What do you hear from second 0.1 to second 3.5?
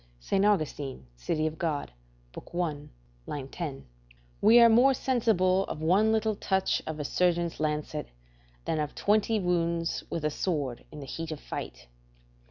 St. Augustin, De Civit. Dei, i.